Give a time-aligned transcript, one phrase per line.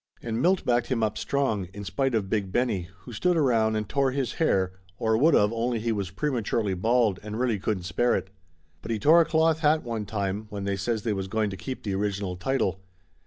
[0.23, 3.87] And Milt backed him up strong, in spite of Big Benny, who stood around and
[3.87, 8.15] tore his hair, or would of only he was prematurely bald and really couldn't spare
[8.15, 8.31] it.
[8.81, 11.55] But he tore a cloth hat one time, when they says they was going to
[11.55, 12.81] keep the original title.